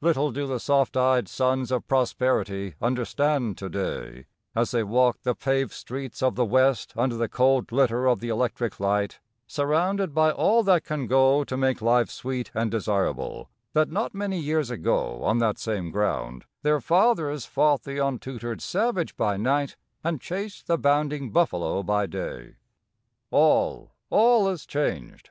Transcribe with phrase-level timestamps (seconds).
[0.00, 5.34] Little do the soft eyed sons of prosperity understand to day, as they walk the
[5.34, 10.30] paved streets of the west under the cold glitter of the electric light, surrounded by
[10.30, 15.22] all that can go to make life sweet and desirable, that not many years ago
[15.22, 20.78] on that same ground their fathers fought the untutored savage by night and chased the
[20.78, 22.54] bounding buffalo by day.
[23.30, 25.28] All, all is changed.